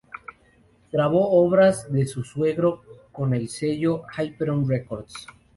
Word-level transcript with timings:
Grabó 0.91 1.29
obras 1.29 1.93
de 1.93 2.07
su 2.07 2.23
suegro 2.23 2.81
con 3.11 3.35
el 3.35 3.49
sello 3.49 4.01
Hyperion 4.17 4.67
Records. 4.67 5.27